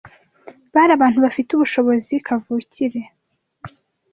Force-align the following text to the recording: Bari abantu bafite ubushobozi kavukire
Bari 0.73 0.91
abantu 0.93 1.19
bafite 1.25 1.49
ubushobozi 1.53 2.13
kavukire 2.27 3.01